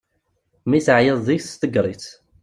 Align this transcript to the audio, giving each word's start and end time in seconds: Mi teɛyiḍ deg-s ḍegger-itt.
Mi 0.69 0.79
teɛyiḍ 0.85 1.17
deg-s 1.27 1.51
ḍegger-itt. 1.61 2.07